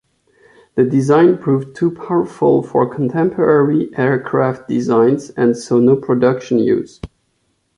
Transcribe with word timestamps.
The 0.73 0.83
design 0.83 1.37
proved 1.37 1.75
too 1.75 1.91
powerful 1.91 2.63
for 2.63 2.91
contemporary 2.91 3.91
aircraft 3.95 4.67
designs 4.67 5.29
and 5.37 5.55
saw 5.55 5.77
no 5.77 5.95
production 5.95 6.57
use. 6.57 6.99